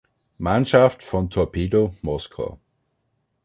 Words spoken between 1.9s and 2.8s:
Moskau.